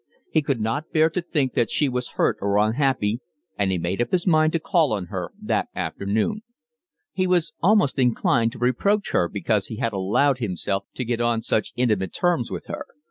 [0.31, 3.21] He could not bear to think that she was hurt or unhappy,
[3.55, 6.41] and he made up his mind to call on her that afternoon.
[7.13, 11.43] He was almost inclined to reproach her because he had allowed himself to get on
[11.43, 12.85] such intimate terms with her.